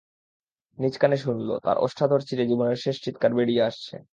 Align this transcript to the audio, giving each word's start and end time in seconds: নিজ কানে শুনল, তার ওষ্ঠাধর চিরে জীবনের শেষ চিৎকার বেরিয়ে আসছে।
নিজ 0.77 0.95
কানে 0.97 1.17
শুনল, 1.17 1.49
তার 1.63 1.77
ওষ্ঠাধর 1.77 2.21
চিরে 2.27 2.43
জীবনের 2.47 2.77
শেষ 2.77 2.95
চিৎকার 3.03 3.31
বেরিয়ে 3.35 3.63
আসছে। 3.63 3.95